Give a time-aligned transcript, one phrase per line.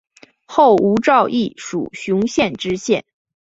[0.47, 3.05] 后吴兆毅署雄县知县。